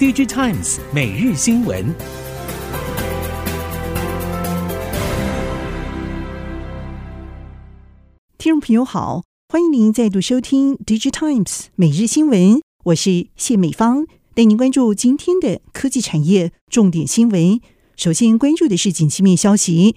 [0.00, 1.94] DigiTimes 每日新闻，
[8.38, 17.60] 听众朋友好，欢迎您再度收听 DigiTimes 每日新闻，我是谢美芳，带您关注今天的科技产业重点新闻。
[17.94, 19.96] 首先关注的是景气面消息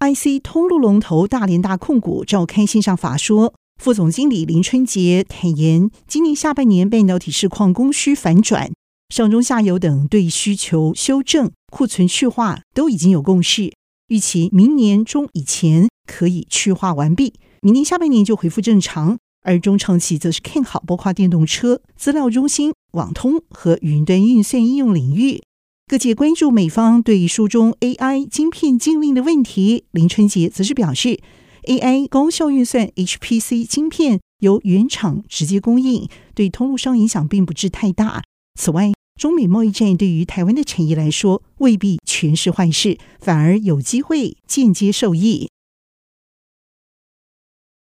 [0.00, 3.54] ，IC 通路龙头大连大控股召开线上法说。
[3.82, 8.70] 副总经理林春杰坦言，今年下半年半导体市况供需反转，
[9.12, 13.70] 上中下游等对需求修正、库存去化都已经有共识，
[14.08, 19.18] 预期明年中以前可以去化完毕，明年下半年就恢复正常。
[19.42, 25.42] 而中长期则是看好，包括电动车、资料中心、网通和云端运算应用领域。
[25.86, 31.20] 各界关注美方对书中 AI 晶片禁令的问题，林春杰则是表示。
[31.64, 38.22] AI 高效运算 HPC 晶片由原厂直接供应，对通路商影响并不致太大。
[38.58, 45.48] 此外，中美贸易战对于台湾的产业来说未必全是坏事，反而有机会间接受益。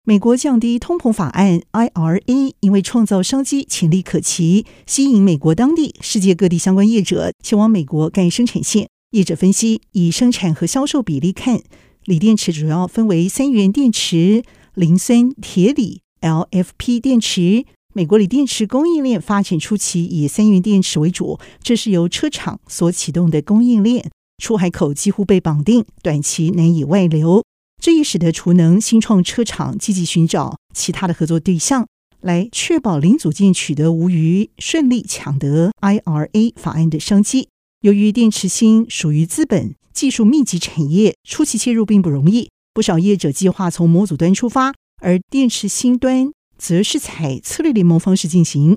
[0.04, 8.88] 美国降低通膨法案 IRA 因为创造商机潜力可期，吸引美国当地、世界各地相关业者前往美国盖生产线。
[9.10, 11.62] 业者分析，以生产和销售比例看。
[12.04, 14.42] 锂电池主要分为三元电池、
[14.74, 17.66] 磷酸铁锂 （LFP） 电池。
[17.92, 24.08] 美国锂电池供应链发展初期以三元电池为主，这是由车厂所启动的供应链，
[24.40, 27.44] 出海口几乎被绑定，短期难以外流。
[27.82, 31.88] 这也使得储能新创车厂积极寻找其他的合作对象，
[32.20, 37.48] 来确保零组件取得无虞，顺利抢得 IRA 法案的商机。
[37.80, 42.50] 由于电池芯属于资本技术密集产业，初期切入并不容易。
[42.72, 46.30] 不少业者计划从模组端出发，而电池芯端
[46.60, 48.76] 则是采策略联盟方式进行。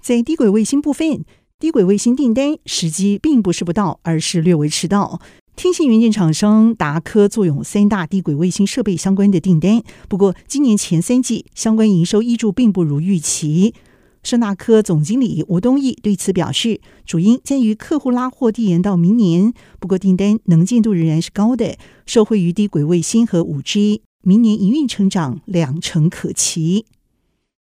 [0.00, 1.24] 在低轨卫星部分，
[1.58, 5.20] 低轨卫星订单时机并不是不到，而是略微迟到。
[5.56, 13.74] 天线元件厂商达科坐拥三大低轨卫星设备相关的订单，不过今年前三季相关营收依旧并不如预期。
[14.22, 26.86] 圣达科总经理吴东义对此表示，主因在于客户拉货递延到明年，不过订单能见度仍然是高的，受惠于低轨卫星和五 G，明年营运成长两成可期。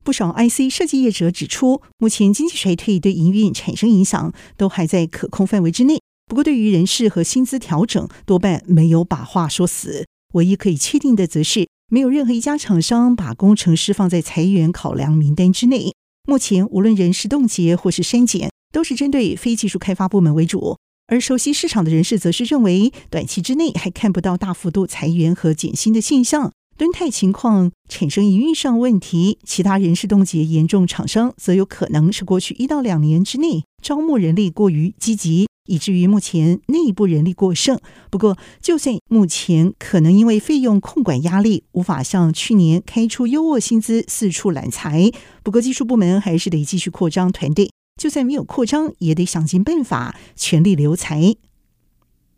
[0.04, 10.06] 不少 IC 设计业者指出，目前经济衰退对营运产生影响都还在可控范围之内，不过对于人事和薪资调整，多半没有把话说死。
[10.34, 15.94] 唯一可以确定的，则是没有任何一家厂商把工程师放在裁员考量名单之内。
[16.26, 20.76] 目前，无论人事冻结或是删减，都是针对非技术开发部门为主。
[21.08, 26.52] 而熟悉市场的人士则是认为，短期之内还看不到大幅度裁员和减薪的现象。
[26.76, 35.48] 敦泰情况产生营运上问题，其他人事冻结严重厂商，则有可能是过去一到两年之内招募人力过于积极。
[35.70, 37.78] 以至于目前内部人力过剩。
[38.10, 45.10] 不过，就算目前可能因为费用控管压力，无法像去年开出优渥薪资四处揽才，
[45.42, 47.70] 不过技术部门还是得继续扩张团队。
[47.98, 51.34] 就算没有扩张，也得想尽办法全力留才。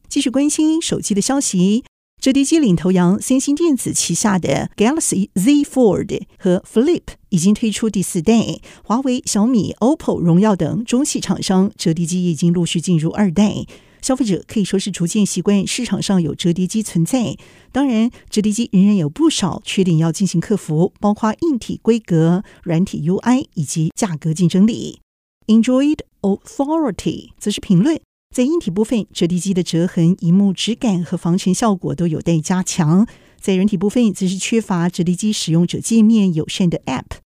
[0.08, 1.84] 继续关心手机的消息。
[2.20, 7.00] 折叠机领头羊三星电子旗下的 Galaxy Z Fold 和 Flip
[7.30, 13.64] 已经推出第四代，华为、小米、OPPO、荣耀等中系厂商折叠机已经陆续进入二代，
[14.02, 17.36] 消费者可以说是逐渐习惯市场上有折叠机存在。
[17.72, 25.00] 当然，折叠机仍然有不少缺点要进行克服，包括硬体规格、软体 UI 以及价格竞争力。
[25.46, 28.00] Android Authority 则是评论。
[28.34, 33.04] 在硬体部分，折叠机的折痕、荧幕质感和防尘效果都有待加强；
[33.40, 37.18] 在软体部分，则是缺乏折叠机使用者界面友善的 App。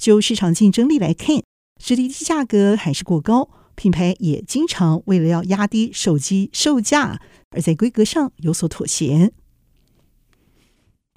[0.00, 1.42] 就市场竞争力来看，
[1.82, 9.32] 折叠机价格还是过高，品牌也经常为了要压低手机售价，而在规格上有所妥协。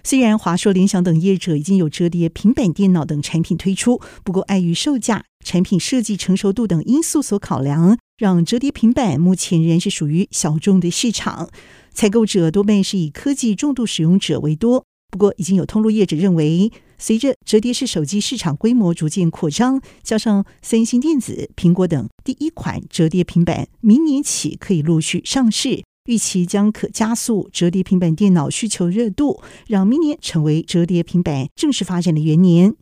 [0.04, 11.50] 虽然华硕、联想等业者已经有折叠平板电脑等产品推出，不过碍于售价、产品设计成熟度等因素所考量，让折叠平板目前仍是属于小众的市场。
[11.94, 14.84] 采购者多半是以科技重度使用者为多。
[15.12, 25.84] 不过，已经有通路业者认为，随着折叠式手机市场规模逐渐扩张，加上三星电子、苹果等第一款折叠平板明年起可以陆续上市。
[26.10, 32.76] 预期将可加速折叠平板电脑需求热度，让明年成为折叠平板正式发展的元年。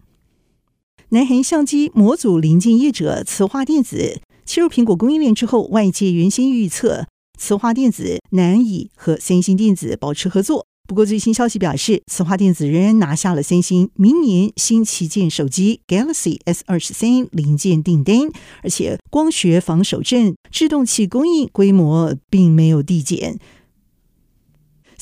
[1.14, 7.06] 南韩相机模组零件业者磁化电子切入苹果供应链之后，外界原先预测
[7.38, 18.18] 磁化电子难以和三星电子保持合作，不过，最新消息表示，磁化电子仍然拿下了三星明年新旗舰手机 Galaxy S 二十三零件订单，
[18.64, 23.38] 而且光学防手震制动器供应规模并没有递减。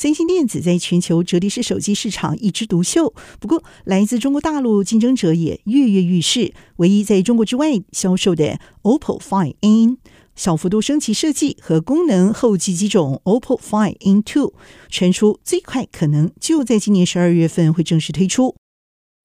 [0.01, 6.55] 三星电子在全球折叠式手机市场一枝独秀，不过来自中国大陆竞争者也跃跃欲试。
[6.77, 9.99] 唯一在中国之外销售的 OPPO Find N。
[10.35, 14.55] 小幅度升级设计和功能后继机种 OPPO Find N Two
[14.89, 18.55] 传出最快可能就在今年十二月份会正式推出。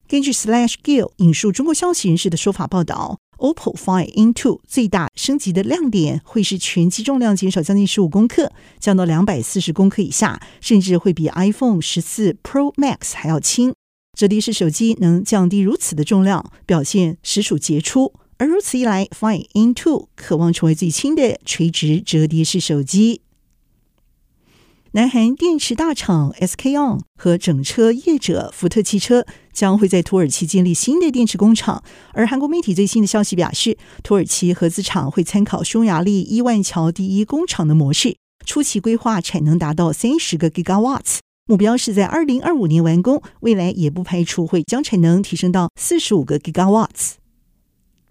[0.06, 13.74] 根据 SlashGill 引述中国消息人士的说法报道，OPPO Find n two 最大升级的亮点会是全机重量减少将近十五公克，降到两百四十公克以下，甚至会比 iPhone 十四 Pro Max 还要轻。
[14.16, 18.14] 折叠式手机能降低如此的重量，表现实属杰出。
[18.38, 23.22] 而如此一来，Find N2 渴望成为最轻的垂直折叠式手机。
[24.96, 31.84] 南韩电池大厂 SK On 和整车业者福特汽车将会在土耳其建立新的电池工厂。
[32.14, 38.16] 而韩国媒体最新的消息表示，土耳其合资厂会参考匈牙利伊万桥第一工厂的模式，
[38.46, 43.22] 初期规划产能达到三十个 Gigawatts，目标是在二零二五年完工。
[43.40, 47.16] 未来也不排除会将产能提升到四十五个 Gigawatts。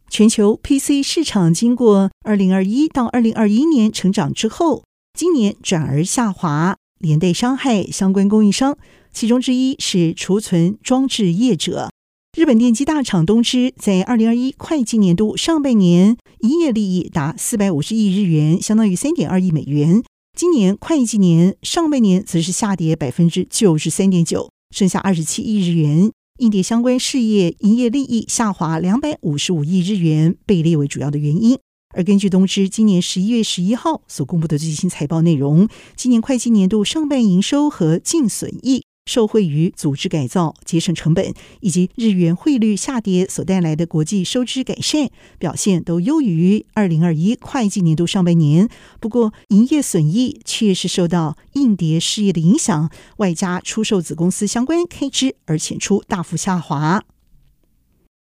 [0.07, 4.83] 全球 PC 市场经过二零二一到二零二一年成长之后，
[5.15, 8.77] 今年转而下滑，连带伤害相关供应商。
[9.13, 11.89] 其中之一是储存装置业者，
[12.37, 20.03] 日本电机大厂东芝在二零二一会计年度上半年营业利益达四百五十亿日元，相当于三点二亿美元。
[20.37, 26.11] 今年会计年上半年则是下跌百分之九十三点九，剩下二十七亿日元。
[26.39, 31.57] 硬碟相关事业营业利益下滑两百五十五亿日元，被列为主要的原因。
[31.95, 38.83] 而根据东芝今年十一月十一号所公布的最新财报内容，今年会计年度上半营收和净损益。
[39.07, 48.67] 受惠于组织改造、节省成本以及日元汇率下跌所带来的国际收支改善，表现都优于二零二一会计年度上半年。
[48.99, 57.03] 不过，营业损益却是受到硬碟事业的影响，外加出售子公司相关开支而显出大幅下滑。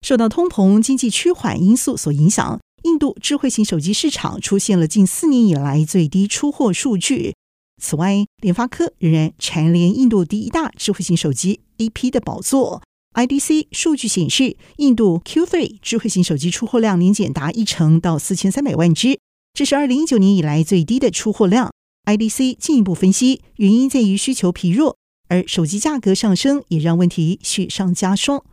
[0.04, 2.58] 受到通膨、经济趋缓因素所影响，
[3.02, 7.34] 度智慧型手机市场出现了近四年以来最低出货数据。
[7.82, 12.80] 此外，联发科仍然蝉联印度第一大智慧型手机 AP 的宝座。
[13.14, 19.18] IDC 数据显示，印度 Q3 智慧型手机出货量年减达一成，到四千三百万只，
[19.52, 21.72] 这是二零一九年以来最低的出货量。
[22.04, 24.96] IDC 进一步分析，原因在于需求疲弱，
[25.28, 28.44] 而手机价格上升也让问题雪上加霜。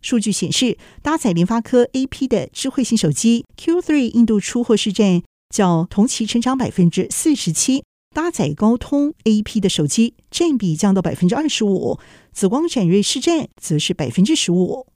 [0.00, 5.22] 数据显示，搭载联发科 AP 的智慧型手机 Q3 印度出货市占
[5.54, 7.82] 较同期成长百分之四十七。
[8.14, 11.98] 搭载高通 AP 的手机占比降到百分之二十五，
[12.32, 14.86] 紫光展锐市占则是百分之十五。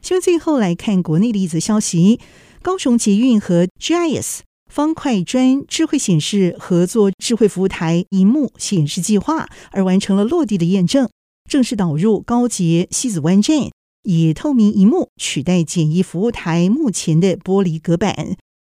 [0.00, 2.18] 新闻最后来看国内的一则消息：
[2.62, 4.38] 高雄捷运和 GIS
[4.72, 11.08] 方块砖智慧显示合作智慧服务台荧幕显示计划，而完成了落地的验证，
[11.48, 13.70] 正式导入高捷西子湾站，
[14.02, 18.36] 以透明萤幕取代简易服务台目前的玻璃隔板。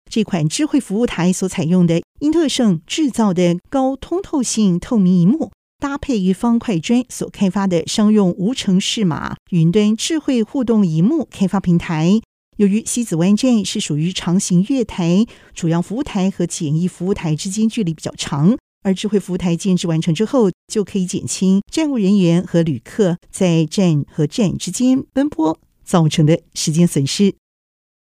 [0.10, 12.20] 这款智慧服务台所采用的英特盛制造的高通透性透明萤幕，搭配于方块砖所开发的商用无程式码云端智慧互动萤幕开发平台。
[12.58, 27.36] 由于西子湾站是属于长型月台，主要服务台和简易服务台之间距离比较长，而智慧服务台建置完成之后，就可以减轻站务人员和旅客在站和站之间奔波造成的时间损失。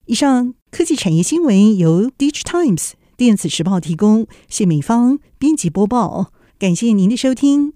[0.07, 7.76] 以上科技产业新闻由 DIGITIMES 电子时报提供，谢美方编辑播报，感谢您的收听。